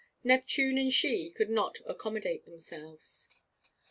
[0.23, 3.29] Neptune and she could not accommodate themselves.